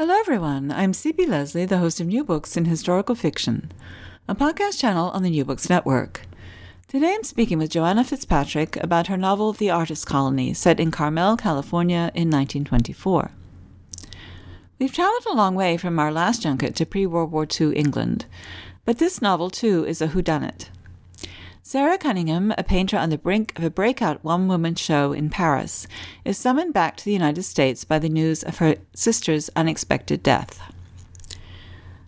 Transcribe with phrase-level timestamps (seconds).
[0.00, 0.70] Hello, everyone.
[0.70, 1.26] I'm C.P.
[1.26, 3.72] Lesley, the host of New Books in Historical Fiction,
[4.28, 6.20] a podcast channel on the New Books Network.
[6.86, 11.36] Today I'm speaking with Joanna Fitzpatrick about her novel The Artist Colony, set in Carmel,
[11.36, 13.32] California in 1924.
[14.78, 18.26] We've traveled a long way from our last junket to pre World War II England,
[18.84, 20.68] but this novel, too, is a whodunit.
[21.70, 25.86] Sarah Cunningham, a painter on the brink of a breakout one woman show in Paris,
[26.24, 30.62] is summoned back to the United States by the news of her sister's unexpected death.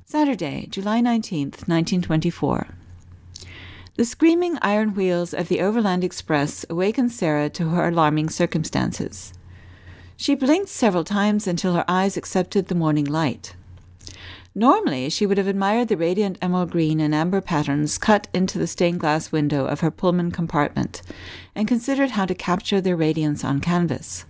[0.07, 2.69] Saturday, July 19th, 1924.
[3.97, 9.35] The screaming iron wheels of the Overland Express awakened Sarah to her alarming circumstances.
[10.17, 13.55] She blinked several times until her eyes accepted the morning light.
[14.55, 18.67] Normally, she would have admired the radiant emerald green and amber patterns cut into the
[18.67, 21.03] stained glass window of her Pullman compartment
[21.55, 24.25] and considered how to capture their radiance on canvas.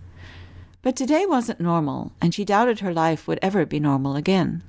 [0.82, 4.62] But today wasn't normal, and she doubted her life would ever be normal again.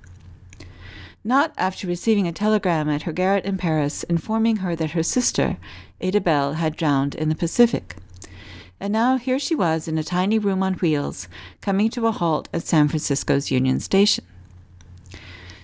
[1.23, 5.57] Not after receiving a telegram at her garret in Paris informing her that her sister,
[5.99, 7.97] Ada Bell, had drowned in the Pacific.
[8.79, 11.27] And now here she was in a tiny room on wheels,
[11.61, 14.25] coming to a halt at San Francisco's Union Station.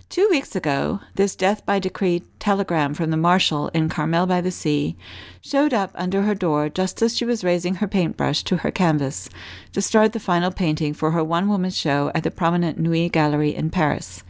[0.10, 4.52] Two weeks ago, this death by decree telegram from the marshal in Carmel by the
[4.52, 4.96] Sea
[5.42, 9.30] showed up under her door just as she was raising her paintbrush to her canvas
[9.74, 13.54] to start the final painting for her one woman show at the prominent Nuit Gallery
[13.54, 14.24] in Paris.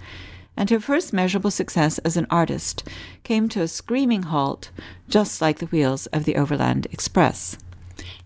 [0.58, 2.84] And her first measurable success as an artist
[3.24, 4.72] came to a screaming halt,
[5.08, 7.56] just like the wheels of the Overland Express.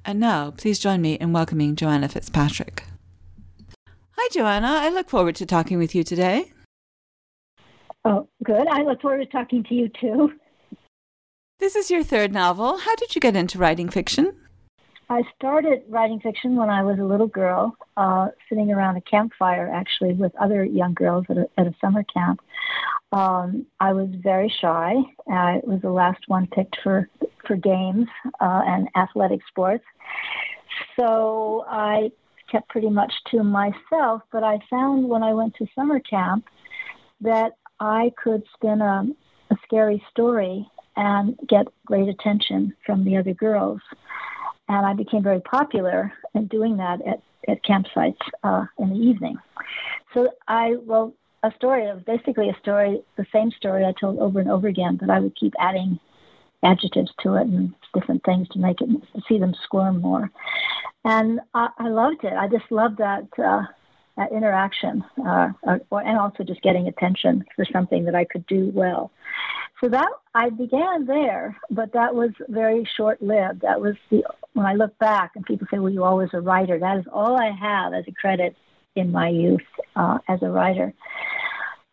[0.06, 2.86] And now, please join me in welcoming Joanna Fitzpatrick.
[4.18, 4.68] Hi, Joanna.
[4.68, 6.54] I look forward to talking with you today.
[8.04, 8.68] Oh, good.
[8.68, 10.34] I look forward to talking to you too.
[11.60, 12.78] This is your third novel.
[12.80, 14.34] How did you get into writing fiction?
[15.10, 19.70] I started writing fiction when I was a little girl, uh, sitting around a campfire
[19.72, 22.40] actually with other young girls at a, at a summer camp.
[23.12, 24.96] Um, I was very shy.
[25.30, 27.10] I was the last one picked for
[27.46, 28.08] for games
[28.40, 29.84] uh, and athletic sports.
[30.98, 32.12] So I
[32.50, 34.22] kept pretty much to myself.
[34.32, 36.46] But I found when I went to summer camp
[37.20, 37.52] that
[37.82, 39.08] I could spin a,
[39.50, 43.82] a scary story and get great attention from the other girls.
[44.70, 49.38] And I became very popular in doing that at, at campsites uh, in the evening.
[50.14, 51.88] So I wrote a story.
[51.88, 55.20] of basically a story, the same story I told over and over again, but I
[55.20, 56.00] would keep adding
[56.64, 60.30] adjectives to it and different things to make it to see them squirm more.
[61.04, 62.34] And I, I loved it.
[62.34, 63.64] I just loved that uh,
[64.22, 65.50] that interaction, uh,
[65.90, 69.12] or, and also just getting attention for something that I could do well.
[69.80, 73.62] So that I began there, but that was very short-lived.
[73.62, 74.24] That was the
[74.54, 77.36] when I look back and people say, "Well, you're always a writer." That is all
[77.36, 78.56] I have as a credit
[78.96, 79.62] in my youth
[79.96, 80.94] uh, as a writer.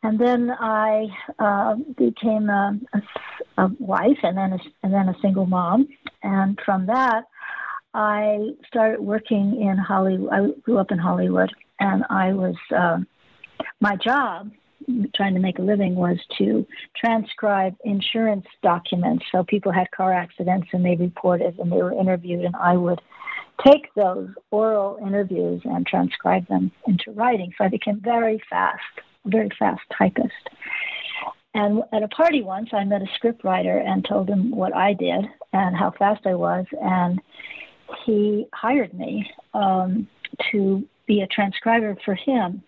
[0.02, 1.06] And then I
[1.38, 5.88] uh, became a, a, a wife, and then a, and then a single mom.
[6.22, 7.22] And from that,
[7.94, 10.30] I started working in Hollywood.
[10.32, 12.98] I grew up in Hollywood, and I was uh,
[13.80, 14.50] my job
[15.14, 16.66] trying to make a living was to
[16.96, 19.24] transcribe insurance documents.
[19.32, 23.00] So people had car accidents and they reported and they were interviewed, and I would
[23.66, 27.52] take those oral interviews and transcribe them into writing.
[27.58, 28.80] So I became very fast,
[29.26, 30.32] very fast typist.
[31.54, 35.24] And at a party once, I met a scriptwriter and told him what I did
[35.52, 37.20] and how fast I was, and
[38.04, 40.06] he hired me um,
[40.52, 42.62] to be a transcriber for him.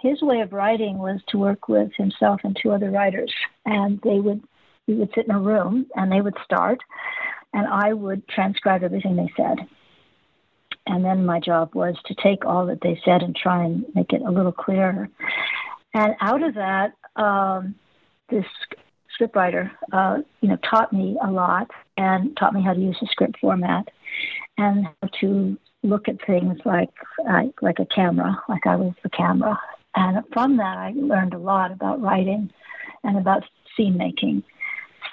[0.00, 3.32] His way of writing was to work with himself and two other writers,
[3.66, 4.42] and they would
[4.86, 6.78] we would sit in a room and they would start,
[7.52, 9.58] and I would transcribe everything they said.
[10.86, 14.12] And then my job was to take all that they said and try and make
[14.12, 15.08] it a little clearer.
[15.94, 17.74] And out of that, um,
[18.30, 18.46] this
[19.20, 23.08] scriptwriter, uh, you know, taught me a lot and taught me how to use the
[23.10, 23.88] script format
[24.56, 26.90] and how to look at things like
[27.26, 29.58] like, like a camera, like I was the camera.
[29.94, 32.50] And from that, I learned a lot about writing
[33.02, 33.42] and about
[33.76, 34.42] scene making.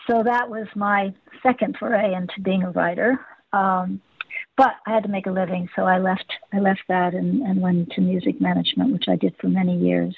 [0.09, 3.19] So that was my second foray into being a writer.
[3.53, 4.01] Um,
[4.55, 6.31] but I had to make a living, so I left.
[6.53, 10.15] I left that and, and went to music management, which I did for many years.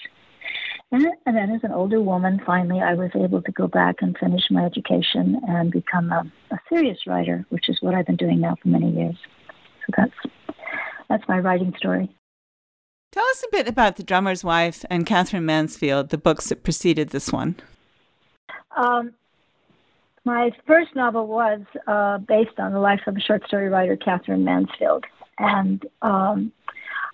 [0.92, 4.18] And, and then, as an older woman, finally, I was able to go back and
[4.18, 8.42] finish my education and become a, a serious writer, which is what I've been doing
[8.42, 9.18] now for many years.
[9.86, 10.34] So that's
[11.10, 12.10] that's my writing story.
[13.12, 17.10] Tell us a bit about The Drummer's Wife and Katherine Mansfield, the books that preceded
[17.10, 17.56] this one.
[18.78, 19.14] Um,
[20.26, 24.44] my first novel was uh, based on the life of a short story writer, Katherine
[24.44, 25.06] Mansfield.
[25.40, 26.52] And um,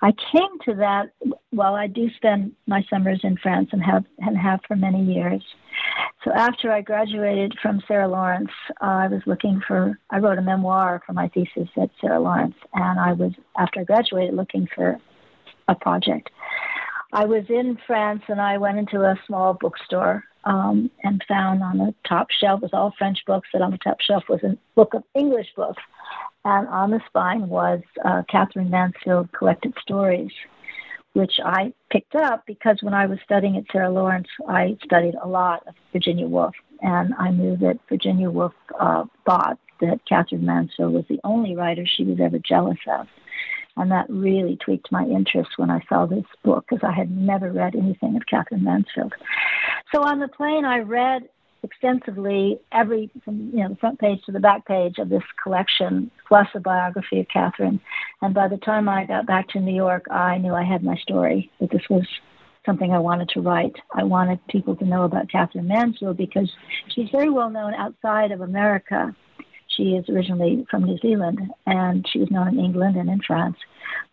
[0.06, 1.10] I came to that,
[1.52, 5.44] well, I do spend my summers in France and have, and have for many years.
[6.24, 8.52] So after I graduated from Sarah Lawrence,
[8.84, 12.54] uh, I was looking for, I wrote a memoir for my thesis at Sarah Lawrence.
[12.76, 15.00] And I was, after I graduated, looking for
[15.68, 16.30] a project.
[17.12, 21.80] I was in France and I went into a small bookstore um, and found on
[21.80, 24.94] the top shelf was all French books, and on the top shelf was a book
[24.94, 25.82] of English books.
[26.46, 30.32] And on the spine was uh, Katherine Mansfield collected stories,
[31.14, 35.28] which I picked up because when I was studying at Sarah Lawrence, I studied a
[35.28, 36.54] lot of Virginia Woolf.
[36.82, 41.84] And I knew that Virginia Woolf uh, thought that Katherine Mansfield was the only writer
[41.86, 43.08] she was ever jealous of.
[43.78, 47.52] And that really tweaked my interest when I saw this book because I had never
[47.52, 49.14] read anything of Katherine Mansfield.
[49.94, 51.24] So on the plane, I read
[51.66, 56.10] extensively every from you know the front page to the back page of this collection
[56.28, 57.80] plus a biography of Katherine.
[58.22, 60.96] and by the time I got back to New York I knew I had my
[60.98, 62.08] story that this was
[62.66, 66.52] something I wanted to write I wanted people to know about Katherine Mansfield because
[66.94, 69.16] she's very well known outside of America
[69.76, 73.58] she is originally from New Zealand, and she was known in England and in France,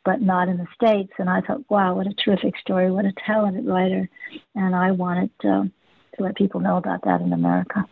[0.04, 1.12] but not in the States.
[1.18, 2.90] And I thought, wow, what a terrific story!
[2.90, 4.08] What a talented writer!
[4.54, 5.70] And I wanted to,
[6.16, 7.84] to let people know about that in America.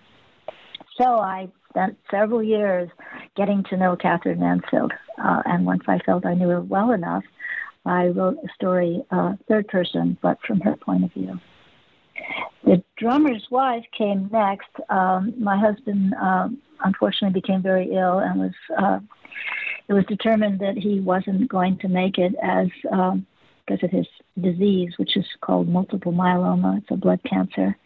[1.00, 2.90] So I spent several years
[3.36, 7.24] getting to know Katherine Mansfield, uh, and once I felt I knew her well enough,
[7.86, 11.40] I wrote a story, uh, third person, but from her point of view.
[12.64, 14.68] The drummer's wife came next.
[14.90, 18.52] Um, my husband um, unfortunately became very ill and was.
[18.76, 19.00] Uh,
[19.88, 23.26] it was determined that he wasn't going to make it as um,
[23.70, 24.06] because of his
[24.40, 26.78] disease, which is called multiple myeloma.
[26.78, 27.76] It's a blood cancer.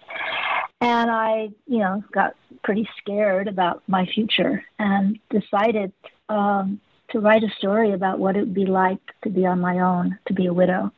[0.81, 5.93] And I, you know, got pretty scared about my future and decided
[6.29, 9.81] um, to write a story about what it would be like to be on my
[9.81, 10.91] own, to be a widow.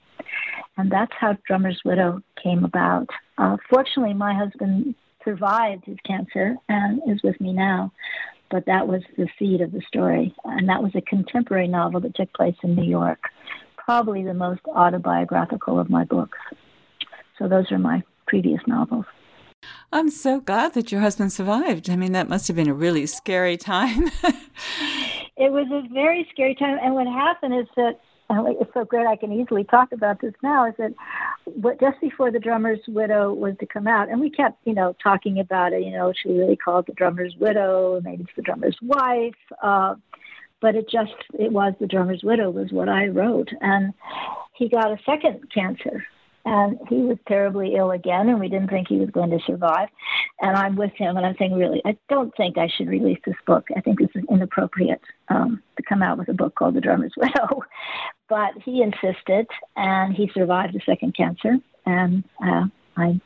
[0.76, 3.08] And that's how Drummer's Widow came about.
[3.38, 7.92] Uh, fortunately, my husband survived his cancer and is with me now.
[8.50, 10.34] But that was the seed of the story.
[10.44, 13.18] And that was a contemporary novel that took place in New York,
[13.86, 16.38] probably the most autobiographical of my books.
[17.38, 19.04] So those are my previous novels.
[19.92, 21.88] I'm so glad that your husband survived.
[21.88, 24.10] I mean, that must have been a really scary time.
[25.36, 26.78] it was a very scary time.
[26.82, 30.66] And what happened is that it's so great I can easily talk about this now,
[30.68, 30.92] is that
[31.44, 34.96] what, just before the drummer's widow was to come out, and we kept, you know,
[35.00, 38.00] talking about it, you know, should we really call it the drummer's widow?
[38.02, 39.34] Maybe it's the drummer's wife.
[39.62, 39.94] Uh,
[40.60, 43.50] but it just, it was the drummer's widow was what I wrote.
[43.60, 43.92] And
[44.54, 46.04] he got a second cancer
[46.46, 49.88] and he was terribly ill again, and we didn't think he was going to survive.
[50.40, 53.34] And I'm with him, and I'm saying, really, I don't think I should release this
[53.46, 53.66] book.
[53.76, 57.14] I think this is inappropriate um, to come out with a book called The Drummer's
[57.16, 57.62] Widow.
[58.28, 63.20] but he insisted, and he survived the second cancer, and uh, I,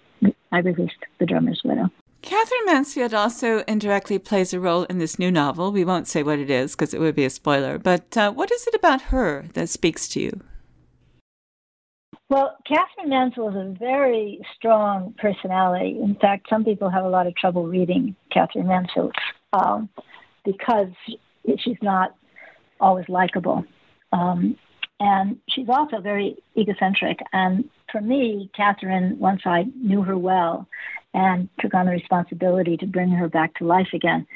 [0.50, 1.90] I released The Drummer's Widow.
[2.22, 5.72] Katherine Mansfield also indirectly plays a role in this new novel.
[5.72, 8.52] We won't say what it is because it would be a spoiler, but uh, what
[8.52, 10.40] is it about her that speaks to you?
[12.28, 15.98] Well, Katherine Mansfield is a very strong personality.
[16.00, 19.14] In fact, some people have a lot of trouble reading Katherine Mansfield
[19.52, 19.88] um,
[20.44, 20.92] because
[21.58, 22.14] she's not
[22.80, 23.64] always likable.
[24.12, 24.56] Um,
[25.00, 27.18] and she's also very egocentric.
[27.32, 30.68] And for me, Katherine, once I knew her well
[31.14, 34.26] and took on the responsibility to bring her back to life again,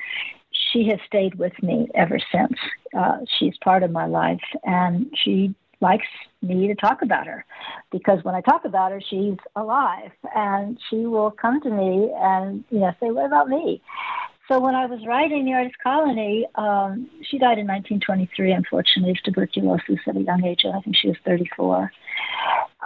[0.73, 2.59] she has stayed with me ever since.
[2.97, 6.07] Uh, she's part of my life, and she likes
[6.43, 7.45] me to talk about her
[7.91, 12.65] because when I talk about her, she's alive and she will come to me and
[12.71, 13.83] you know say, "What about me?"
[14.49, 19.23] So when I was writing the artist colony, um, she died in 1923, unfortunately, of
[19.25, 20.65] tuberculosis at a young age.
[20.67, 21.91] I think she was 34.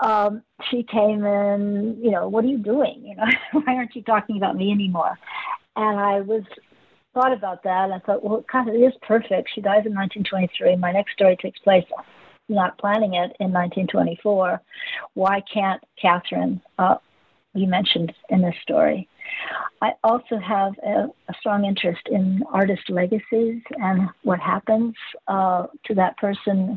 [0.00, 3.02] Um, she came in, you know, what are you doing?
[3.04, 5.18] You know, why aren't you talking about me anymore?
[5.74, 6.44] And I was
[7.12, 7.90] thought about that.
[7.90, 9.50] I thought, well, God, it is perfect.
[9.52, 10.76] She dies in 1923.
[10.76, 11.84] My next story takes place
[12.48, 14.60] not planning it in 1924,
[15.14, 16.96] why can't Katherine, uh,
[17.54, 19.08] be mentioned in this story?
[19.80, 24.94] I also have a, a, strong interest in artist legacies and what happens
[25.28, 26.76] uh, to that person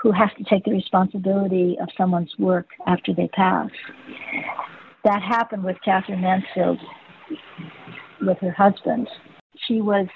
[0.00, 3.70] who has to take the responsibility of someone's work after they pass.
[5.04, 6.78] That happened with Katherine Mansfield
[8.20, 9.08] with her husband.
[9.66, 10.06] She was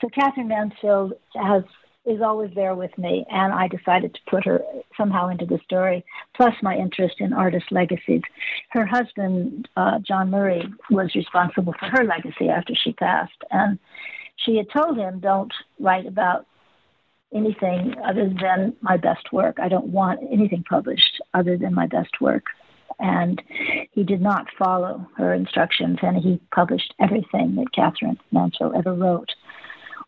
[0.00, 1.62] so Katherine Mansfield has
[2.10, 4.62] is always there with me, and I decided to put her
[4.96, 8.22] somehow into the story, plus my interest in artist legacies.
[8.70, 13.78] Her husband, uh, John Murry, was responsible for her legacy after she passed, and
[14.36, 16.46] she had told him, Don't write about
[17.34, 19.58] anything other than my best work.
[19.60, 22.44] I don't want anything published other than my best work.
[22.98, 23.40] And
[23.92, 29.30] he did not follow her instructions, and he published everything that Katherine Mansfield ever wrote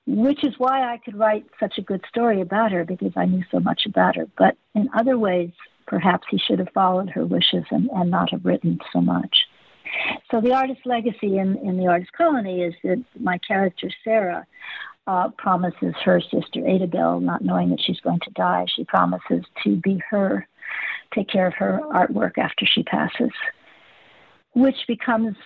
[0.06, 3.44] which is why I could write such a good story about her because I knew
[3.50, 4.26] so much about her.
[4.37, 5.50] But in other ways,
[5.87, 9.44] perhaps he should have followed her wishes and, and not have written so much.
[10.30, 14.47] So the artist's legacy in, in the artist colony is that my character Sarah
[15.06, 19.76] uh, promises her sister Adabel, not knowing that she's going to die, she promises to
[19.76, 20.47] be her,
[21.14, 23.32] take care of her artwork after she passes,
[24.54, 25.37] which becomes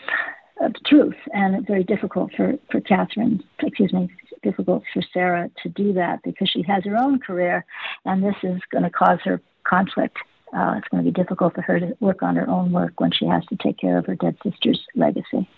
[0.63, 4.09] uh, the truth, and very difficult for for Katherine, excuse me,
[4.43, 7.65] difficult for Sarah to do that because she has her own career,
[8.05, 10.17] and this is going to cause her conflict.
[10.57, 13.11] Uh, it's going to be difficult for her to work on her own work when
[13.11, 15.49] she has to take care of her dead sister's legacy.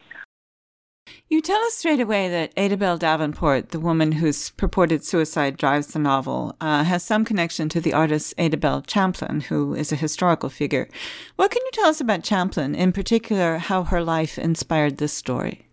[1.29, 5.99] You tell us straight away that Adabel Davenport, the woman whose purported suicide drives the
[5.99, 10.89] novel, uh, has some connection to the artist Adabel Champlin, who is a historical figure.
[11.37, 15.68] What can you tell us about Champlin, in particular, how her life inspired this story?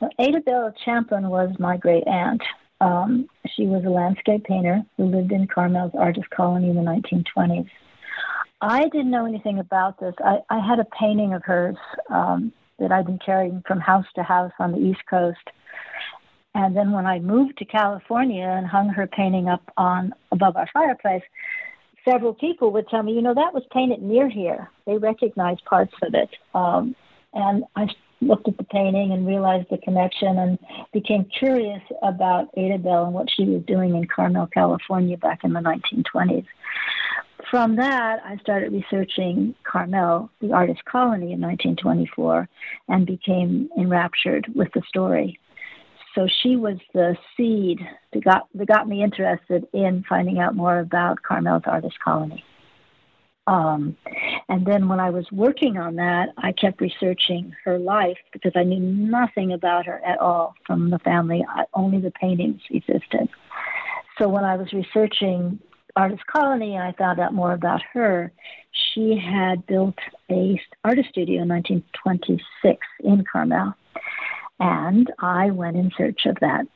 [0.00, 2.42] Well, Adabel Champlin was my great aunt.
[2.80, 7.68] Um, she was a landscape painter who lived in Carmel's artist colony in the 1920s.
[8.60, 10.14] I didn't know anything about this.
[10.24, 11.76] I, I had a painting of hers
[12.10, 15.50] um, that I'd been carrying from house to house on the East Coast.
[16.54, 20.68] And then when I moved to California and hung her painting up on above our
[20.72, 21.22] fireplace,
[22.08, 24.70] several people would tell me, you know, that was painted near here.
[24.86, 26.30] They recognized parts of it.
[26.54, 26.94] Um,
[27.32, 27.86] and I
[28.22, 30.58] looked at the painting and realized the connection and
[30.92, 35.52] became curious about Ada Bell and what she was doing in Carmel, California back in
[35.52, 36.46] the 1920s.
[37.50, 42.48] From that, I started researching Carmel, the artist colony in 1924,
[42.88, 45.38] and became enraptured with the story.
[46.14, 47.80] So she was the seed
[48.12, 52.44] that got, that got me interested in finding out more about Carmel's artist colony.
[53.46, 53.96] Um,
[54.48, 58.62] and then when I was working on that, I kept researching her life because I
[58.62, 61.44] knew nothing about her at all from the family.
[61.48, 63.28] I, only the paintings existed.
[64.18, 65.58] So when I was researching
[65.96, 68.32] Artist Colony and I found out more about her,
[68.70, 69.98] she had built
[70.30, 73.74] a artist studio in 1926 in Carmel.
[74.60, 76.66] And I went in search of that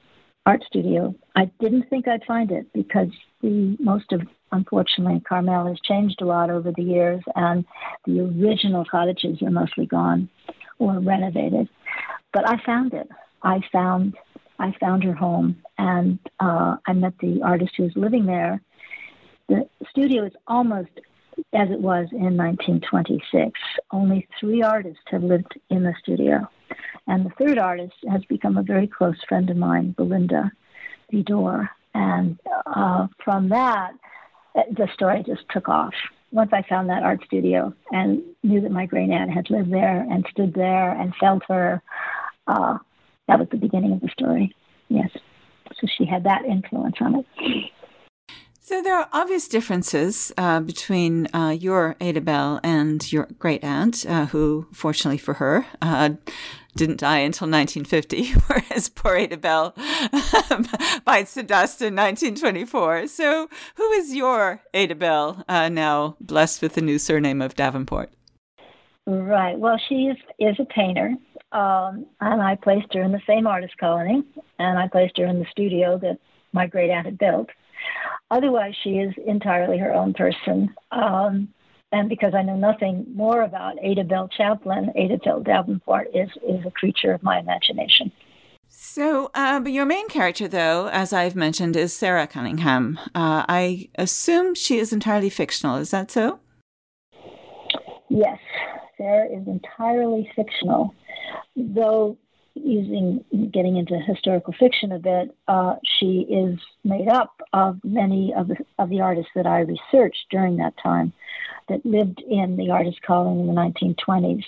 [0.47, 1.15] art studio.
[1.35, 3.09] I didn't think I'd find it because
[3.43, 4.23] the most of
[4.53, 7.65] unfortunately Carmel has changed a lot over the years and
[8.07, 10.31] the original cottages are mostly gone
[10.79, 11.69] or renovated.
[12.33, 13.09] But I found it.
[13.43, 14.17] I found
[14.59, 18.63] I found her home and uh, I met the artist who was living there.
[19.49, 20.91] The studio is almost
[21.53, 23.53] as it was in 1926.
[23.91, 26.49] Only three artists have lived in the studio.
[27.07, 30.51] And the third artist has become a very close friend of mine, Belinda
[31.13, 31.69] Vidor.
[31.95, 33.93] And uh, from that,
[34.55, 35.95] uh, the story just took off.
[36.33, 40.01] Once I found that art studio and knew that my great aunt had lived there
[40.11, 41.81] and stood there and felt her,
[42.49, 42.79] uh,
[43.29, 44.55] that was the beginning of the story.
[44.89, 45.11] Yes.
[45.81, 47.27] So she had that influence on it.
[48.67, 54.05] So there are obvious differences uh, between uh, your Ada Bell and your great aunt,
[54.05, 56.15] uh, who, fortunately for her, uh,
[56.75, 59.73] didn't die until 1950, whereas poor Ada Bell
[61.05, 63.07] bites the dust in 1924.
[63.07, 68.11] So, who is your Ada Bell, uh, now blessed with the new surname of Davenport?
[69.07, 69.57] Right.
[69.57, 71.15] Well, she is, is a painter,
[71.53, 74.25] um, and I placed her in the same artist colony,
[74.59, 76.19] and I placed her in the studio that
[76.53, 77.49] my great aunt had built.
[78.31, 80.75] Otherwise, she is entirely her own person.
[80.91, 81.49] Um,
[81.93, 86.65] and because I know nothing more about Ada Belle Champlin, Ada Bell Davenport is, is
[86.67, 88.11] a creature of my imagination.
[88.69, 92.99] So, uh, but your main character, though, as I've mentioned, is Sarah Cunningham.
[93.15, 95.77] Uh, I assume she is entirely fictional.
[95.77, 96.41] Is that so?
[98.09, 98.39] Yes,
[98.99, 100.95] Sarah is entirely fictional,
[101.57, 102.19] though
[102.57, 108.49] using getting into historical fiction a bit, uh, she is made up of many of
[108.49, 111.13] the, of the artists that I researched during that time
[111.69, 114.45] that lived in the artist colony in the 1920s.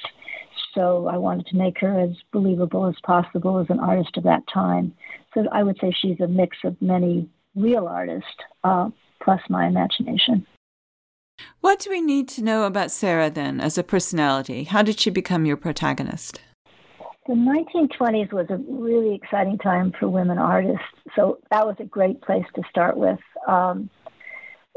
[0.74, 4.42] So I wanted to make her as believable as possible as an artist of that
[4.52, 4.94] time.
[5.34, 8.28] So I would say she's a mix of many real artists
[8.64, 8.90] uh,
[9.22, 10.46] plus my imagination.
[11.60, 14.64] What do we need to know about Sarah then as a personality?
[14.64, 16.40] How did she become your protagonist?
[17.28, 20.80] The 1920s was a really exciting time for women artists,
[21.14, 23.18] so that was a great place to start with.
[23.46, 23.90] Um,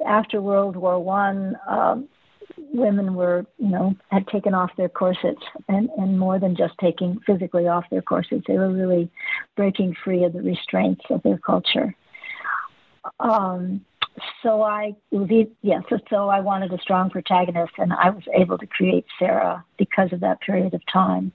[0.05, 2.10] after World War One, um,
[2.58, 7.22] women were, you know, had taken off their corsets, and, and more than just taking
[7.25, 9.10] physically off their corsets, they were really
[9.55, 11.96] breaking free of the restraints of their culture.
[13.22, 13.86] Um,
[14.43, 18.58] so I yes, yeah, so, so I wanted a strong protagonist, and I was able
[18.58, 21.31] to create Sarah because of that period of time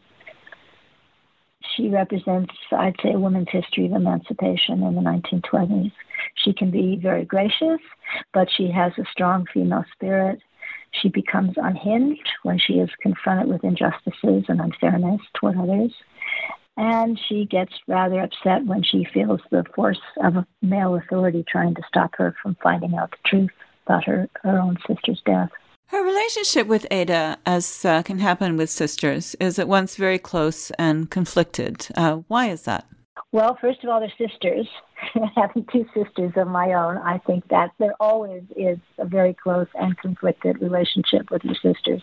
[1.75, 5.93] she represents, I'd say, a woman's history of emancipation in the 1920s.
[6.35, 7.81] She can be very gracious,
[8.33, 10.41] but she has a strong female spirit.
[10.93, 15.93] She becomes unhinged when she is confronted with injustices and unfairness toward others.
[16.77, 21.75] And she gets rather upset when she feels the force of a male authority trying
[21.75, 23.51] to stop her from finding out the truth
[23.87, 25.51] about her, her own sister's death.
[25.89, 30.73] Her relationship with Ada, as uh, can happen with sisters, is at once very close
[30.73, 31.87] and conflicted.
[31.97, 32.87] Uh, why is that?
[33.31, 34.67] Well, first of all, they're sisters.
[35.37, 39.69] Having two sisters of my own, I think that there always is a very close
[39.75, 42.03] and conflicted relationship with your sisters.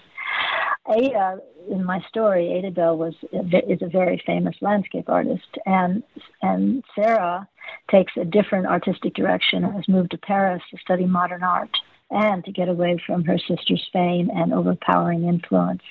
[0.90, 6.04] Ada, in my story, Ada Bell was is a very famous landscape artist, and
[6.42, 7.48] and Sarah
[7.90, 11.72] takes a different artistic direction and has moved to Paris to study modern art
[12.14, 15.82] and to get away from her sister's fame and overpowering influence.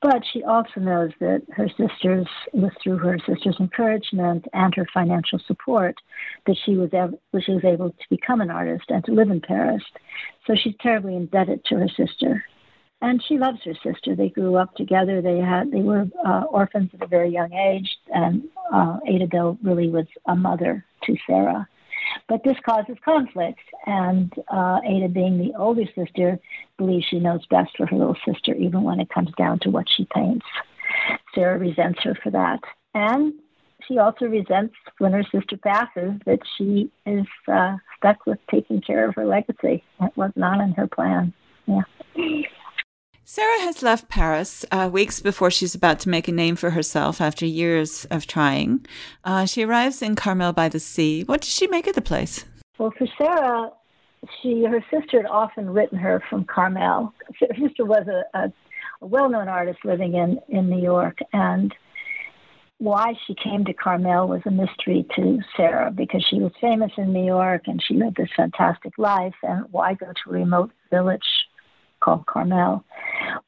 [0.00, 5.38] But she also knows that her sisters, was through her sister's encouragement and her financial
[5.46, 5.94] support,
[6.46, 9.40] that she was, ev- she was able to become an artist and to live in
[9.40, 9.82] Paris.
[10.46, 12.44] So she's terribly indebted to her sister,
[13.00, 14.16] and she loves her sister.
[14.16, 15.22] They grew up together.
[15.22, 19.58] They had they were uh, orphans at a very young age, and uh, Ada Bell
[19.62, 21.68] really was a mother to Sarah.
[22.32, 26.38] But this causes conflict, and uh, Ada, being the older sister,
[26.78, 29.84] believes she knows best for her little sister, even when it comes down to what
[29.94, 30.46] she paints.
[31.34, 32.60] Sarah resents her for that.
[32.94, 33.34] And
[33.86, 39.06] she also resents when her sister passes that she is uh, stuck with taking care
[39.06, 39.84] of her legacy.
[40.00, 41.34] That was not in her plan.
[41.66, 41.82] Yeah.
[43.24, 47.20] Sarah has left Paris uh, weeks before she's about to make a name for herself
[47.20, 48.84] after years of trying.
[49.24, 51.22] Uh, she arrives in Carmel by the Sea.
[51.24, 52.44] What does she make of the place?
[52.78, 53.70] Well, for Sarah,
[54.42, 57.14] she her sister had often written her from Carmel.
[57.40, 58.52] Her sister was a, a,
[59.00, 61.72] a well-known artist living in in New York, and
[62.78, 67.12] why she came to Carmel was a mystery to Sarah because she was famous in
[67.12, 69.34] New York and she lived this fantastic life.
[69.44, 71.20] And why go to a remote village
[72.02, 72.84] called Carmel.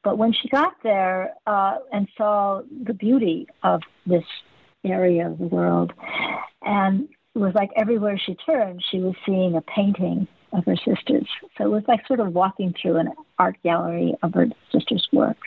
[0.03, 4.23] But when she got there uh, and saw the beauty of this
[4.83, 5.93] area of the world,
[6.61, 11.27] and it was like everywhere she turned, she was seeing a painting of her sister's.
[11.57, 15.37] So it was like sort of walking through an art gallery of her sister's work.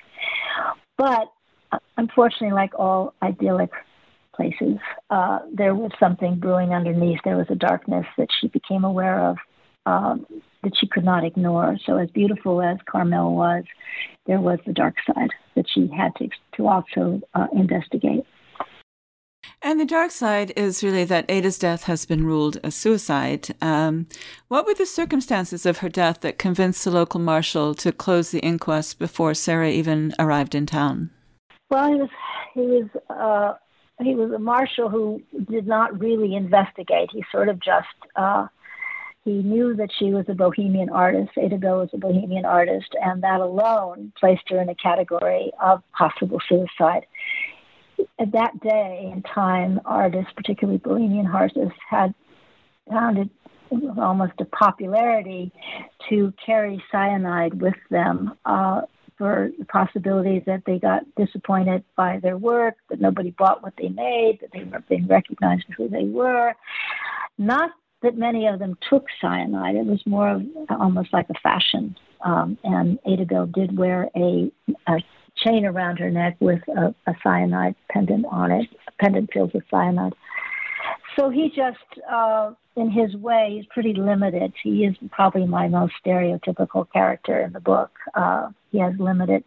[0.96, 1.32] But
[1.72, 3.70] uh, unfortunately, like all idyllic
[4.34, 4.78] places,
[5.10, 7.20] uh, there was something brewing underneath.
[7.24, 9.38] There was a darkness that she became aware of
[9.88, 10.26] um,
[10.62, 11.76] that she could not ignore.
[11.86, 13.64] So, as beautiful as Carmel was,
[14.26, 18.24] there was the dark side that she had to, to also uh, investigate.
[19.62, 23.54] And the dark side is really that Ada's death has been ruled a suicide.
[23.62, 24.06] Um,
[24.48, 28.40] what were the circumstances of her death that convinced the local marshal to close the
[28.40, 31.10] inquest before Sarah even arrived in town?
[31.70, 32.10] Well, he was
[32.54, 33.54] he was uh,
[34.04, 37.10] he was a marshal who did not really investigate.
[37.12, 38.46] He sort of just uh,
[39.28, 41.32] he knew that she was a bohemian artist.
[41.36, 45.82] Ada Bell was a bohemian artist, and that alone placed her in a category of
[45.92, 47.04] possible suicide.
[48.18, 52.14] At that day and time, artists, particularly bohemian artists, had
[52.88, 53.28] found it
[53.98, 55.52] almost a popularity
[56.08, 58.82] to carry cyanide with them uh,
[59.18, 63.88] for the possibility that they got disappointed by their work, that nobody bought what they
[63.88, 66.54] made, that they weren't being recognized for who they were.
[67.36, 67.70] Not
[68.02, 69.74] that many of them took cyanide.
[69.74, 71.96] It was more of almost like a fashion.
[72.24, 74.50] Um, and Ada Bell did wear a,
[74.86, 74.96] a
[75.36, 79.64] chain around her neck with a, a cyanide pendant on it, a pendant filled with
[79.70, 80.14] cyanide.
[81.18, 81.78] So he just,
[82.10, 84.52] uh, in his way, he's pretty limited.
[84.62, 87.90] He is probably my most stereotypical character in the book.
[88.14, 89.42] Uh, he has limited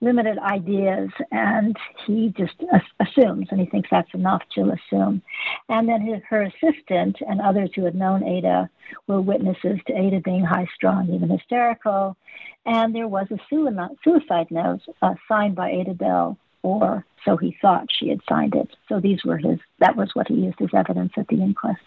[0.00, 2.54] limited ideas and he just
[3.00, 5.22] assumes and he thinks that's enough to assume.
[5.68, 8.70] And then his, her assistant and others who had known ada
[9.06, 12.16] were witnesses to ada being high strung even hysterical.
[12.64, 17.86] And there was a suicide note uh, signed by ada Bell, or so he thought
[17.90, 18.68] she had signed it.
[18.88, 21.80] So these were his that was what he used as evidence at the inquest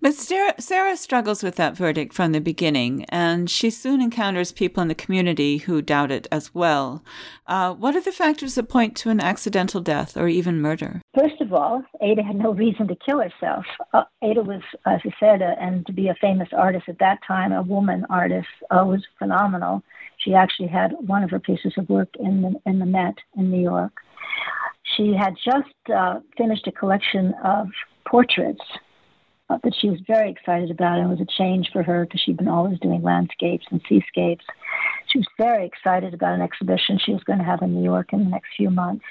[0.00, 4.80] but Sarah, Sarah, struggles with that verdict from the beginning, and she soon encounters people
[4.80, 7.02] in the community who doubt it as well.
[7.46, 11.02] Uh, what are the factors that point to an accidental death or even murder?
[11.18, 13.64] First of all, Ada had no reason to kill herself.
[13.92, 17.18] Uh, Ada was, as I said, uh, and to be a famous artist at that
[17.26, 19.82] time, a woman artist, uh, was phenomenal.
[20.18, 23.50] She actually had one of her pieces of work in the, in the Met in
[23.50, 23.92] New York.
[24.96, 27.68] She had just uh, finished a collection of
[28.06, 28.62] portraits
[29.48, 30.98] that she was very excited about.
[30.98, 34.44] And it was a change for her because she'd been always doing landscapes and seascapes.
[35.08, 38.12] She was very excited about an exhibition she was going to have in New York
[38.12, 39.04] in the next few months.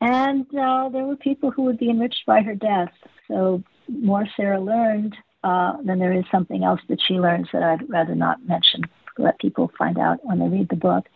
[0.00, 2.92] And uh, there were people who would be enriched by her death.
[3.28, 7.88] So more Sarah learned, uh, then there is something else that she learns that I'd
[7.88, 8.82] rather not mention
[9.18, 11.06] let people find out when they read the book.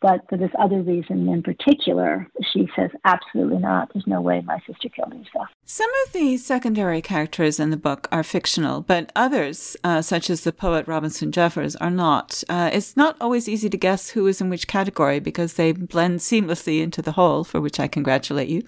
[0.00, 3.92] But for this other reason in particular, she says, absolutely not.
[3.92, 5.48] There's no way my sister killed herself.
[5.66, 10.42] Some of the secondary characters in the book are fictional, but others, uh, such as
[10.42, 12.42] the poet Robinson Jeffers, are not.
[12.48, 16.20] Uh, it's not always easy to guess who is in which category because they blend
[16.20, 18.62] seamlessly into the whole, for which I congratulate you.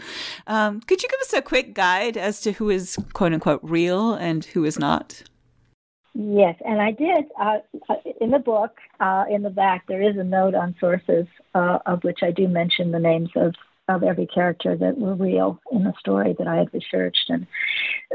[0.47, 4.13] Um, could you give us a quick guide as to who is quote unquote real
[4.13, 5.23] and who is not?
[6.15, 7.25] Yes, and I did.
[7.41, 11.27] Uh, uh, in the book, uh, in the back, there is a note on sources
[11.55, 13.55] uh, of which I do mention the names of,
[13.89, 17.31] of every character that were real in the story that I had researched.
[17.31, 17.47] And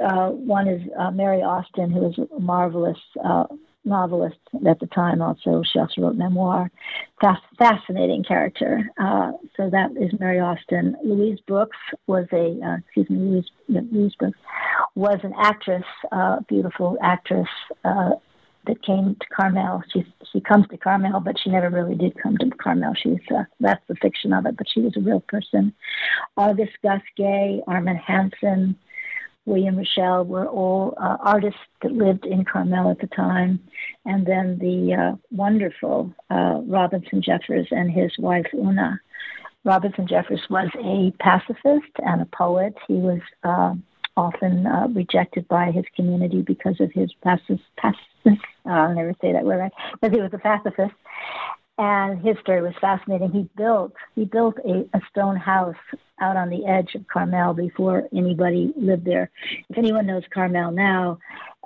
[0.04, 3.00] uh, one is uh, Mary Austin, who is a marvelous
[3.88, 5.22] novelist at the time.
[5.22, 6.70] Also, she also wrote memoir.
[7.22, 8.90] Fas- fascinating character.
[9.00, 10.96] Uh, so that is Mary Austin.
[11.04, 14.38] Louise Brooks was a uh, excuse me, Louise, Louise Brooks
[14.96, 17.48] was an actress, uh, beautiful actress.
[17.84, 18.12] Uh,
[18.68, 19.82] that came to Carmel.
[19.94, 22.94] She she comes to Carmel, but she never really did come to Carmel.
[23.02, 25.74] She's uh, that's the fiction of it, but she was a real person.
[26.36, 28.76] August Gus Gay, Armin Hansen,
[29.48, 33.60] William Ritschel were all uh, artists that lived in Carmel at the time.
[34.06, 39.00] And then the uh, wonderful uh, Robinson Jeffers and his wife Una.
[39.64, 42.76] Robinson Jeffers was a pacifist and a poet.
[42.88, 43.74] He was uh,
[44.18, 47.64] often uh, rejected by his community because of his pacifist.
[48.66, 50.94] I'll never say that word right, because he was a pacifist
[51.78, 53.32] and his story was fascinating.
[53.32, 55.76] He built he built a, a stone house
[56.20, 59.30] out on the edge of Carmel before anybody lived there.
[59.70, 61.20] If anyone knows Carmel now,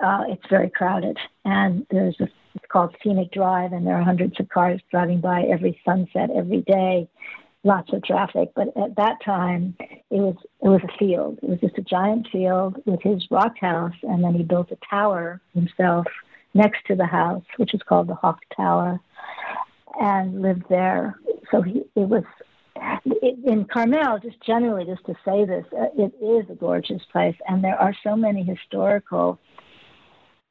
[0.04, 4.38] uh, it's very crowded, and there's a it's called Scenic Drive, and there are hundreds
[4.38, 7.08] of cars driving by every sunset every day.
[7.64, 11.38] Lots of traffic, but at that time it was it was a field.
[11.42, 14.78] It was just a giant field with his rock house, and then he built a
[14.90, 16.06] tower himself
[16.54, 19.00] next to the house, which is called the Hawk Tower
[20.00, 21.18] and lived there.
[21.50, 22.24] So he, it was
[23.44, 27.62] in Carmel, just generally, just to say this, uh, it is a gorgeous place, and
[27.62, 29.38] there are so many historical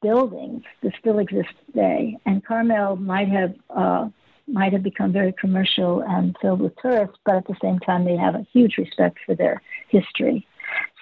[0.00, 2.18] buildings that still exist today.
[2.26, 4.08] And Carmel might have uh,
[4.48, 8.16] might have become very commercial and filled with tourists, but at the same time, they
[8.16, 10.46] have a huge respect for their history.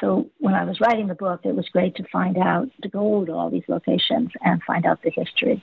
[0.01, 3.25] So when I was writing the book, it was great to find out to go
[3.25, 5.63] to all these locations and find out the history.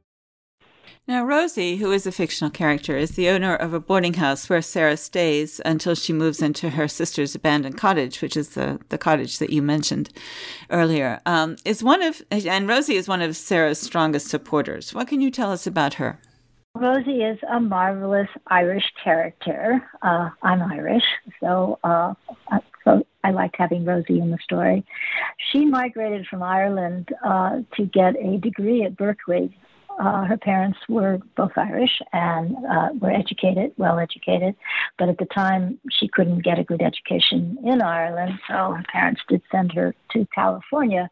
[1.07, 4.61] Now, Rosie, who is a fictional character, is the owner of a boarding house where
[4.61, 9.39] Sarah stays until she moves into her sister's abandoned cottage, which is the, the cottage
[9.39, 10.11] that you mentioned
[10.69, 11.19] earlier.
[11.25, 14.93] Um, is one of and Rosie is one of Sarah's strongest supporters.
[14.93, 16.19] What can you tell us about her?
[16.75, 19.83] Rosie is a marvelous Irish character.
[20.03, 21.03] Uh, I'm Irish,
[21.39, 22.13] so uh,
[22.83, 24.85] so I liked having Rosie in the story.
[25.51, 29.57] She migrated from Ireland uh, to get a degree at Berkeley
[29.99, 34.55] uh, her parents were both Irish and uh, were educated, well educated,
[34.97, 39.21] but at the time she couldn't get a good education in Ireland, so her parents
[39.27, 41.09] did send her to California,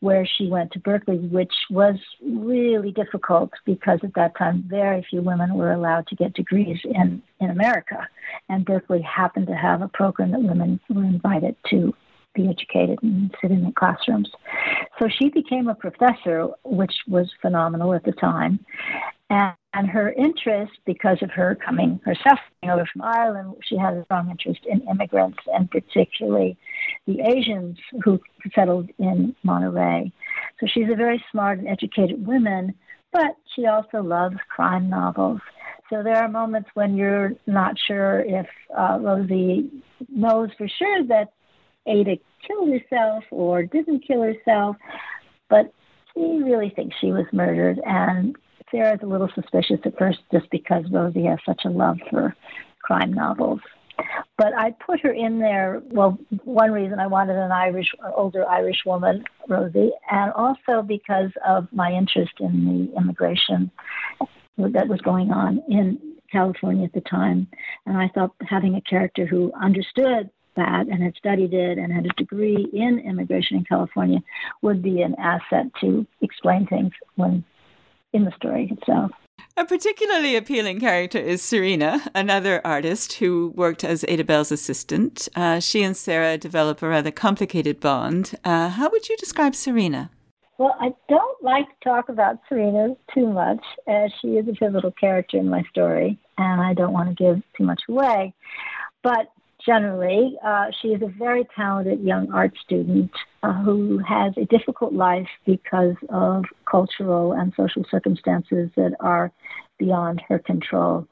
[0.00, 5.22] where she went to Berkeley, which was really difficult because at that time very few
[5.22, 8.06] women were allowed to get degrees in, in America.
[8.48, 11.94] And Berkeley happened to have a program that women were invited to
[12.36, 14.30] be educated and sit in the classrooms.
[14.98, 18.64] So she became a professor, which was phenomenal at the time.
[19.28, 24.04] And, and her interest, because of her coming herself over from Ireland, she had a
[24.04, 26.56] strong interest in immigrants and particularly
[27.06, 28.20] the Asians who
[28.54, 30.12] settled in Monterey.
[30.60, 32.74] So she's a very smart and educated woman,
[33.12, 35.40] but she also loves crime novels.
[35.90, 38.46] So there are moments when you're not sure if
[38.76, 39.70] uh, Rosie
[40.08, 41.32] knows for sure that
[41.86, 44.76] Ada killed herself or didn't kill herself,
[45.48, 45.72] but
[46.14, 47.80] she really thinks she was murdered.
[47.84, 48.36] And
[48.70, 52.34] Sarah's a little suspicious at first just because Rosie has such a love for
[52.82, 53.60] crime novels.
[54.36, 55.82] But I put her in there.
[55.90, 61.68] Well, one reason I wanted an Irish, older Irish woman, Rosie, and also because of
[61.72, 63.70] my interest in the immigration
[64.58, 65.98] that was going on in
[66.30, 67.46] California at the time.
[67.86, 72.06] And I thought having a character who understood that and had studied it and had
[72.06, 74.20] a degree in immigration in California
[74.62, 77.44] would be an asset to explain things when
[78.12, 79.10] in the story itself.
[79.58, 85.28] A particularly appealing character is Serena, another artist who worked as Ada Bell's assistant.
[85.34, 88.34] Uh, she and Sarah develop a rather complicated bond.
[88.44, 90.10] Uh, how would you describe Serena?
[90.58, 94.90] Well, I don't like to talk about Serena too much, as she is a pivotal
[94.92, 98.34] character in my story, and I don't want to give too much away.
[99.02, 99.28] But
[99.66, 100.36] generally.
[100.44, 103.10] Uh, she is a very talented young art student
[103.42, 109.32] uh, who has a difficult life because of cultural and social circumstances that are
[109.78, 111.06] beyond her control.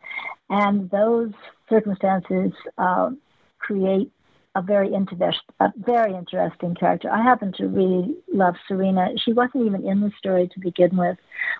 [0.48, 1.32] And those
[1.68, 3.10] circumstances uh,
[3.58, 4.10] create
[4.56, 7.10] a very a very interesting character.
[7.10, 9.08] I happen to really love Serena.
[9.24, 11.16] She wasn't even in the story to begin with,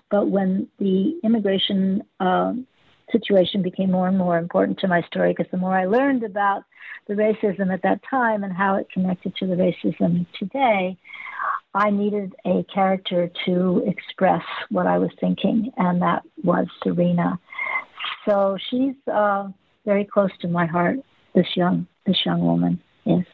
[0.09, 2.53] but when the immigration uh,
[3.11, 6.63] situation became more and more important to my story because the more I learned about
[7.07, 10.97] the racism at that time and how it connected to the racism today,
[11.73, 17.39] I needed a character to express what I was thinking, and that was Serena.
[18.27, 19.49] So she's uh,
[19.85, 20.97] very close to my heart.
[21.33, 23.25] This young, this young woman is.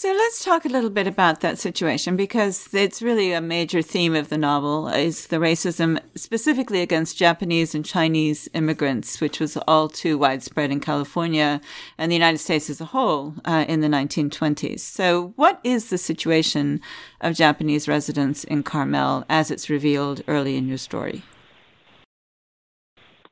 [0.00, 4.14] So let's talk a little bit about that situation because it's really a major theme
[4.14, 9.88] of the novel is the racism specifically against Japanese and Chinese immigrants, which was all
[9.88, 11.60] too widespread in California
[11.98, 14.78] and the United States as a whole uh, in the 1920s.
[14.78, 16.80] So what is the situation
[17.20, 21.24] of Japanese residents in Carmel as it's revealed early in your story?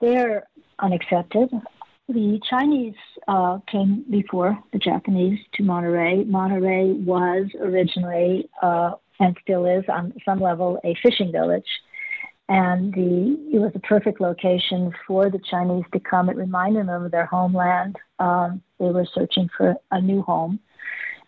[0.00, 0.48] They're
[0.80, 1.48] unaccepted
[2.08, 2.94] the Chinese
[3.26, 6.24] uh, came before the Japanese to Monterey.
[6.24, 11.66] Monterey was originally uh, and still is on some level a fishing village.
[12.48, 16.28] And the, it was a perfect location for the Chinese to come.
[16.28, 17.96] It reminded them of their homeland.
[18.20, 20.60] Um, they were searching for a new home,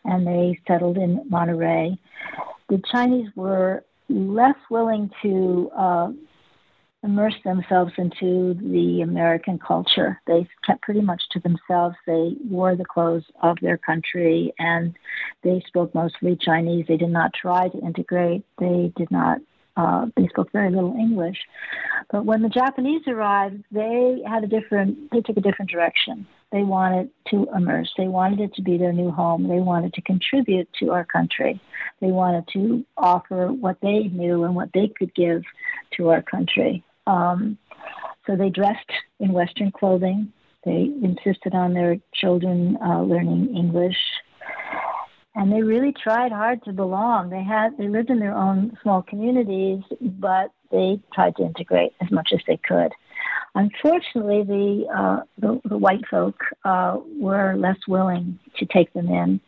[0.04, 1.98] and they settled in Monterey.
[2.68, 6.12] The Chinese were less willing to uh,
[7.04, 10.20] immerse themselves into the American culture.
[10.26, 11.96] They kept pretty much to themselves.
[12.06, 14.96] They wore the clothes of their country and
[15.42, 16.86] they spoke mostly Chinese.
[16.88, 18.44] They did not try to integrate.
[18.58, 19.38] They did not.
[19.76, 21.36] Uh, they spoke very little English,
[22.10, 25.08] but when the Japanese arrived, they had a different.
[25.12, 26.26] They took a different direction.
[26.50, 27.92] They wanted to immerse.
[27.96, 29.46] They wanted it to be their new home.
[29.46, 31.60] They wanted to contribute to our country.
[32.00, 35.42] They wanted to offer what they knew and what they could give
[35.96, 36.82] to our country.
[37.08, 37.58] Um,
[38.26, 40.32] so they dressed in Western clothing.
[40.64, 43.96] They insisted on their children uh, learning English,
[45.34, 47.30] and they really tried hard to belong.
[47.30, 52.10] They had they lived in their own small communities, but they tried to integrate as
[52.10, 52.92] much as they could.
[53.54, 59.40] Unfortunately, the uh, the, the, white folk uh, were less willing to take them in.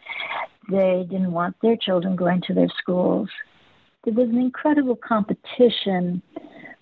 [0.71, 3.29] They didn't want their children going to their schools.
[4.05, 6.23] There was an incredible competition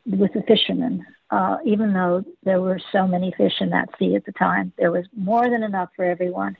[0.08, 1.04] with the fishermen.
[1.30, 4.90] Uh, even though there were so many fish in that sea at the time, there
[4.90, 6.56] was more than enough for everyone.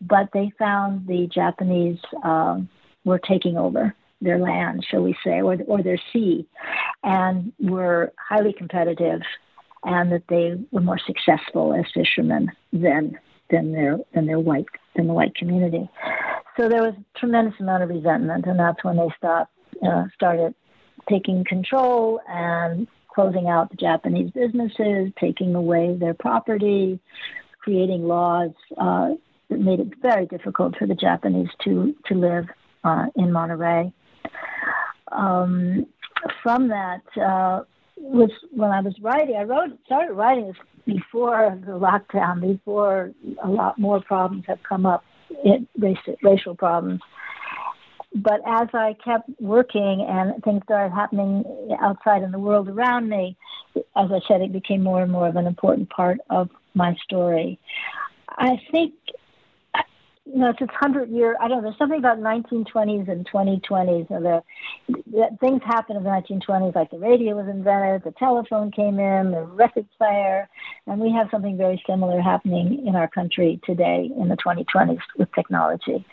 [0.00, 2.68] But they found the Japanese um,
[3.04, 6.46] were taking over their land, shall we say, or, or their sea,
[7.02, 9.20] and were highly competitive,
[9.84, 13.18] and that they were more successful as fishermen than
[13.50, 15.88] than their than their white than the white community.
[16.56, 19.52] So there was a tremendous amount of resentment, and that's when they stopped
[19.86, 20.54] uh, started
[21.08, 27.00] taking control and closing out the Japanese businesses, taking away their property,
[27.60, 29.10] creating laws uh,
[29.50, 32.46] that made it very difficult for the Japanese to to live
[32.84, 33.92] uh, in Monterey.
[35.10, 35.86] Um,
[36.42, 37.64] from that uh,
[37.96, 39.36] was when I was writing.
[39.36, 44.86] I wrote started writing this before the lockdown, before a lot more problems have come
[44.86, 45.04] up,
[45.44, 47.00] it, racial, racial problems
[48.14, 51.44] but as I kept working and things started happening
[51.80, 53.36] outside in the world around me,
[53.76, 57.58] as I said, it became more and more of an important part of my story.
[58.30, 58.94] I think,
[60.24, 61.36] you know, it's this hundred year.
[61.40, 61.62] I don't know.
[61.64, 64.10] There's something about 1920s and 2020s.
[64.10, 64.42] You know,
[64.88, 68.98] the, the things happened in the 1920s, like the radio was invented, the telephone came
[68.98, 70.48] in, the record player,
[70.86, 75.28] and we have something very similar happening in our country today in the 2020s with
[75.34, 76.06] technology.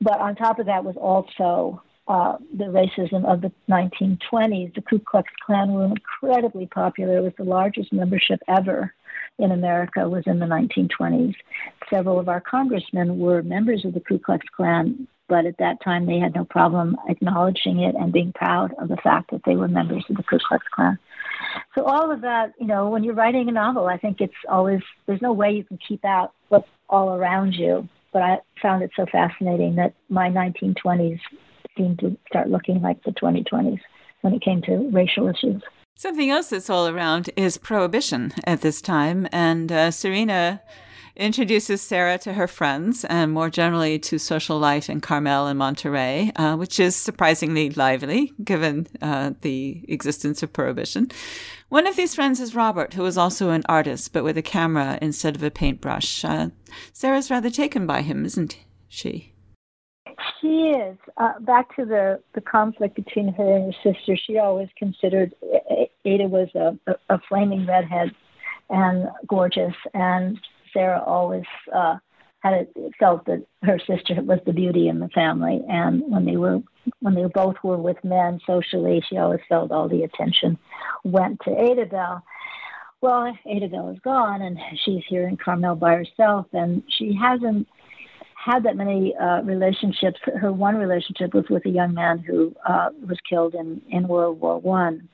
[0.00, 4.74] But on top of that was also uh, the racism of the 1920s.
[4.74, 7.18] The Ku Klux Klan were incredibly popular.
[7.18, 8.94] It was the largest membership ever
[9.38, 11.34] in America was in the 1920s.
[11.90, 16.06] Several of our congressmen were members of the Ku Klux Klan, but at that time
[16.06, 19.68] they had no problem acknowledging it and being proud of the fact that they were
[19.68, 20.98] members of the Ku Klux Klan.
[21.74, 24.80] So all of that, you know, when you're writing a novel, I think it's always
[25.06, 28.90] there's no way you can keep out what's all around you but I found it
[28.96, 31.20] so fascinating that my 1920s
[31.76, 33.80] seemed to start looking like the 2020s
[34.22, 35.62] when it came to racial issues.
[35.96, 39.26] Something else that's all around is prohibition at this time.
[39.32, 40.60] And uh, Serena
[41.16, 46.30] introduces Sarah to her friends and more generally to social life in Carmel and Monterey,
[46.36, 51.10] uh, which is surprisingly lively given uh, the existence of prohibition.
[51.68, 54.98] One of these friends is Robert, who is also an artist, but with a camera
[55.02, 56.24] instead of a paintbrush.
[56.24, 56.50] Uh,
[56.92, 59.32] Sarah's rather taken by him, isn't she?
[60.40, 60.96] She is.
[61.16, 65.34] Uh, back to the, the conflict between her and her sister, she always considered
[66.04, 68.12] Ada was a, a, a flaming redhead
[68.70, 70.38] and gorgeous, and
[70.76, 71.96] Sarah always uh,
[72.40, 76.36] had it, felt that her sister was the beauty in the family, and when they
[76.36, 76.60] were
[77.00, 80.58] when they both were with men socially, she always felt all the attention
[81.02, 82.22] went to Ada Belle.
[83.00, 87.66] Well, Ada Belle is gone, and she's here in Carmel by herself, and she hasn't
[88.36, 90.20] had that many uh, relationships.
[90.40, 94.40] Her one relationship was with a young man who uh, was killed in in World
[94.40, 95.08] War One.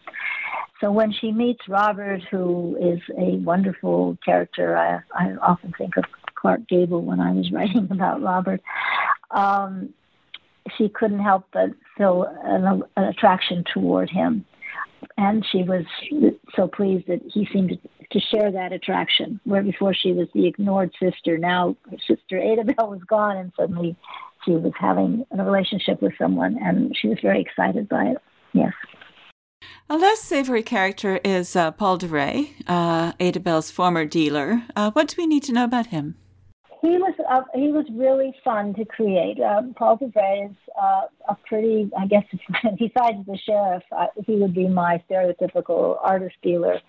[0.82, 6.04] So when she meets Robert, who is a wonderful character, I, I often think of
[6.34, 8.60] Clark Gable when I was writing about Robert.
[9.30, 9.94] Um,
[10.76, 14.44] she couldn't help but feel an, an attraction toward him.
[15.16, 15.84] And she was
[16.56, 19.40] so pleased that he seemed to, to share that attraction.
[19.44, 23.52] Where before she was the ignored sister, now her sister Ada Belle was gone, and
[23.56, 23.94] suddenly
[24.44, 28.18] she was having a relationship with someone, and she was very excited by it.
[28.52, 28.72] Yes.
[29.88, 34.62] A less savory character is uh, Paul DeRay, uh, Ada Belle's former dealer.
[34.74, 36.16] Uh, what do we need to know about him?
[36.80, 39.40] He was uh, he was really fun to create.
[39.40, 42.24] Uh, Paul DeRay is uh, a pretty, I guess,
[42.78, 43.82] besides the sheriff,
[44.26, 46.80] he would be my stereotypical artist dealer.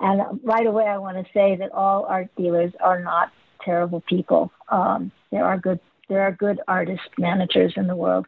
[0.00, 3.32] And right away, I want to say that all art dealers are not
[3.64, 4.52] terrible people.
[4.68, 8.26] Um, there are good there are good artist managers in the world.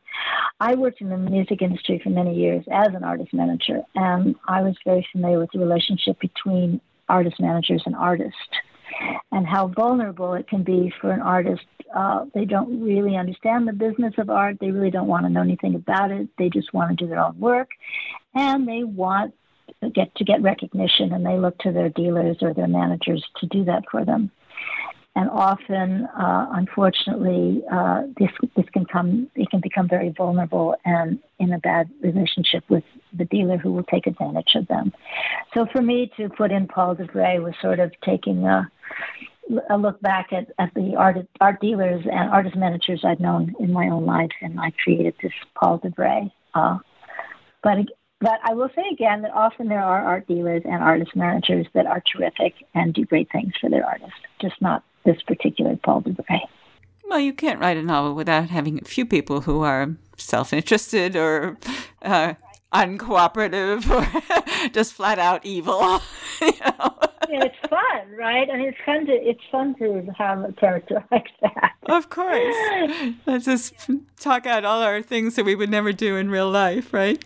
[0.60, 4.62] I worked in the music industry for many years as an artist manager, and I
[4.62, 8.38] was very familiar with the relationship between artist managers and artists
[9.32, 11.64] and how vulnerable it can be for an artist.
[11.94, 14.56] Uh, they don't really understand the business of art.
[14.60, 16.28] They really don't want to know anything about it.
[16.38, 17.70] They just want to do their own work,
[18.34, 19.34] and they want
[19.82, 21.12] to get to get recognition.
[21.12, 24.30] And they look to their dealers or their managers to do that for them
[25.16, 31.20] and often, uh, unfortunately, uh, this this can come it can become very vulnerable and
[31.38, 32.84] in a bad relationship with
[33.16, 34.92] the dealer who will take advantage of them.
[35.52, 38.68] So for me to put in Paul de Vrais was sort of taking a
[39.70, 43.72] a look back at, at the art art dealers and artist managers I'd known in
[43.72, 46.30] my own life, and I created this Paul de Vrais.
[46.54, 46.78] Uh,
[47.62, 47.78] but
[48.24, 51.84] but I will say again that often there are art dealers and artist managers that
[51.84, 56.12] are terrific and do great things for their artists, just not this particular Paul de
[56.12, 56.48] Vrais.
[57.06, 61.58] Well, you can't write a novel without having a few people who are self-interested or
[62.00, 62.32] uh,
[62.72, 66.00] uncooperative or just flat out evil.
[66.40, 66.98] you know?
[67.28, 68.48] yeah, it's fun, right?
[68.50, 71.72] I mean, it's fun to it's fun to have a character like that.
[71.82, 72.56] Of course,
[73.26, 73.74] let's just
[74.18, 77.22] talk out all our things that we would never do in real life, right?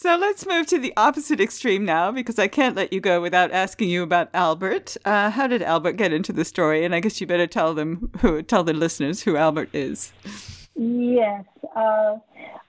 [0.00, 3.50] So let's move to the opposite extreme now, because I can't let you go without
[3.50, 4.96] asking you about Albert.
[5.04, 6.84] Uh, how did Albert get into the story?
[6.84, 10.12] And I guess you better tell them who, tell the listeners who Albert is.
[10.76, 11.44] Yes,
[11.74, 12.18] uh,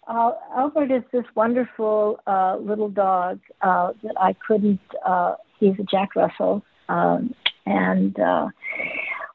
[0.07, 4.79] Albert is this wonderful uh, little dog uh, that I couldn't.
[5.05, 7.35] Uh, he's a Jack Russell, um,
[7.67, 8.17] and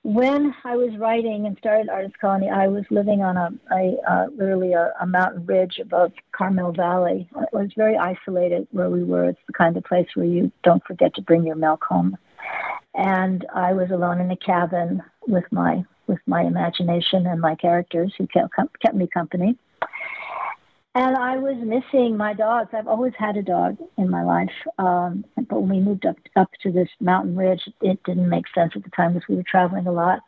[0.04, 4.26] when I was writing and started Artist Colony, I was living on a, a uh,
[4.36, 7.26] literally a, a, mountain ridge above Carmel Valley.
[7.34, 9.30] It was very isolated where we were.
[9.30, 12.18] It's the kind of place where you don't forget to bring your milk home.
[12.94, 18.12] And I was alone in a cabin with my with my imagination and my characters
[18.18, 18.52] who kept
[18.82, 19.56] kept me company.
[20.96, 22.70] And I was missing my dogs.
[22.72, 26.50] I've always had a dog in my life, um, but when we moved up up
[26.62, 29.88] to this mountain ridge, it didn't make sense at the time because we were traveling
[29.88, 30.20] a lot.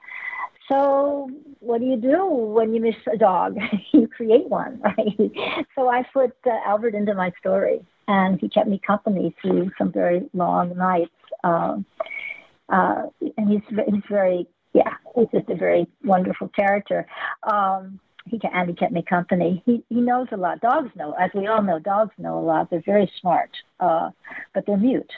[0.69, 3.57] So, what do you do when you miss a dog?
[3.93, 5.31] you create one, right?
[5.77, 9.93] So I put uh, Albert into my story, and he kept me company through some
[9.93, 11.12] very long nights.
[11.45, 11.77] Uh,
[12.69, 13.03] uh,
[13.37, 17.07] and he's he's very yeah, he's just a very wonderful character.
[17.45, 19.62] Um, he and he kept me company.
[19.64, 20.61] He he knows a lot.
[20.61, 22.70] Dogs know, as we all know, dogs know a lot.
[22.70, 23.51] They're very smart,
[23.81, 24.11] uh,
[24.55, 25.11] but they're mute.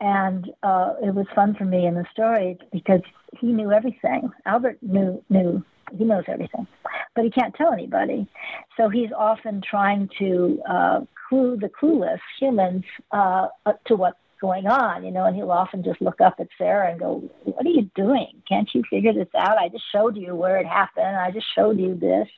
[0.00, 3.00] And uh, it was fun for me in the story because
[3.40, 4.30] he knew everything.
[4.46, 5.64] Albert knew knew
[5.96, 6.66] he knows everything,
[7.14, 8.28] but he can't tell anybody.
[8.76, 13.48] So he's often trying to uh, clue the clueless humans uh,
[13.86, 17.00] to what going on, you know, and he'll often just look up at Sarah and
[17.00, 18.42] go, What are you doing?
[18.48, 19.58] Can't you figure this out?
[19.58, 21.16] I just showed you where it happened.
[21.16, 22.28] I just showed you this.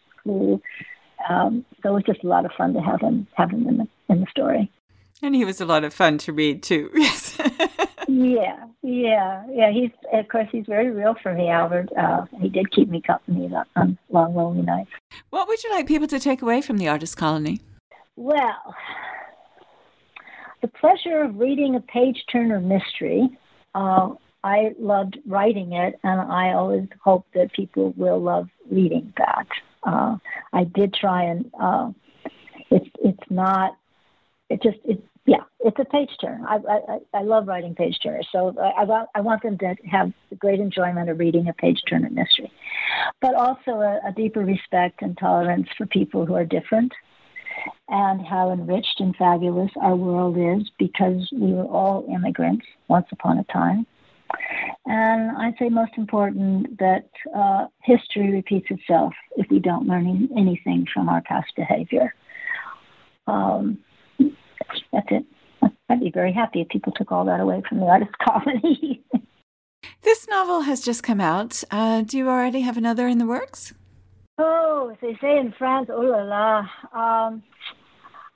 [1.28, 3.78] Um, so it was just a lot of fun to have him have him in
[3.78, 4.70] the in the story.
[5.22, 6.90] And he was a lot of fun to read too.
[6.94, 7.38] Yes.
[8.08, 9.70] yeah, yeah, yeah.
[9.70, 11.90] He's of course he's very real for me, Albert.
[11.96, 14.90] Uh, he did keep me company on long, lonely nights.
[15.30, 17.60] What would you like people to take away from the artist colony?
[18.16, 18.74] Well,
[20.62, 23.28] the pleasure of reading a page turner mystery.
[23.74, 24.10] Uh,
[24.42, 29.46] I loved writing it, and I always hope that people will love reading that.
[29.82, 30.16] Uh,
[30.52, 31.90] I did try and uh,
[32.70, 33.76] it's it's not
[34.48, 36.44] it just it yeah it's a page turner.
[36.46, 39.74] I I, I love writing page turners, so I, I want I want them to
[39.90, 42.52] have great enjoyment of reading a page turner mystery,
[43.20, 46.92] but also a, a deeper respect and tolerance for people who are different
[47.88, 53.38] and how enriched and fabulous our world is because we were all immigrants once upon
[53.38, 53.86] a time.
[54.86, 60.86] And I'd say most important that uh, history repeats itself if we don't learn anything
[60.92, 62.14] from our past behavior.
[63.26, 63.78] Um,
[64.18, 65.24] that's it.
[65.88, 69.02] I'd be very happy if people took all that away from the artist colony.
[70.02, 71.62] this novel has just come out.
[71.70, 73.74] Uh, do you already have another in the works?
[74.42, 76.58] Oh, they say in France, oh la la.
[76.98, 77.42] Um,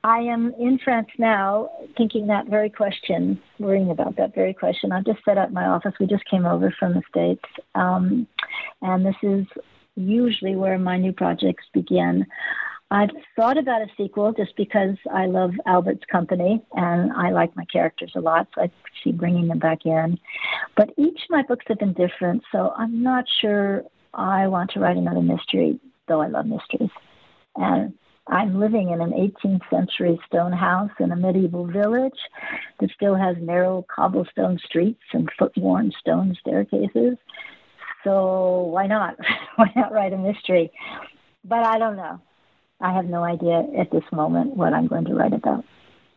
[0.04, 4.92] I am in France now, thinking that very question, worrying about that very question.
[4.92, 5.94] I've just set up my office.
[5.98, 7.44] We just came over from the States.
[7.74, 8.26] Um,
[8.82, 9.46] and this is
[9.96, 12.26] usually where my new projects begin.
[12.90, 17.64] I've thought about a sequel just because I love Albert's company and I like my
[17.64, 18.70] characters a lot, so I
[19.02, 20.18] see bringing them back in.
[20.76, 24.80] But each of my books have been different, so I'm not sure I want to
[24.80, 26.90] write another mystery though I love mysteries.
[27.56, 27.94] And
[28.28, 32.18] I'm living in an 18th century stone house in a medieval village
[32.80, 37.16] that still has narrow cobblestone streets and foot-worn stone staircases.
[38.02, 39.16] So why not?
[39.56, 40.72] why not write a mystery?
[41.44, 42.20] but I don't know.
[42.80, 45.64] I have no idea at this moment what I'm going to write about.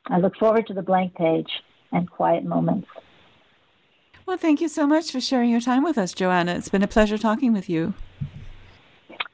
[0.07, 1.49] I look forward to the blank page
[1.91, 2.87] and quiet moments.
[4.25, 6.55] Well, thank you so much for sharing your time with us, Joanna.
[6.55, 7.93] It's been a pleasure talking with you.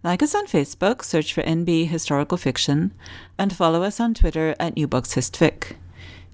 [0.04, 2.94] Like us on Facebook, search for NB Historical Fiction,
[3.40, 5.74] and follow us on Twitter at New Books HistFic.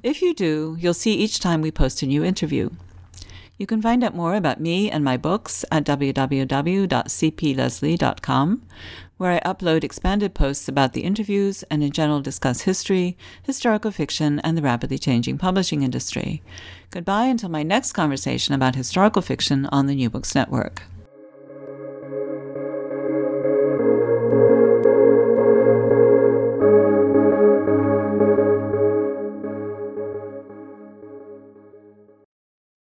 [0.04, 2.72] If you do, you'll see each time we post a new interview.
[3.58, 8.62] You can find out more about me and my books at www.cplesley.com,
[9.16, 14.41] where I upload expanded posts about the interviews and in general discuss history, historical fiction,
[14.41, 16.43] and the rapidly changing publishing industry.
[16.89, 20.84] Goodbye until my next conversation about historical fiction on the New Books Network.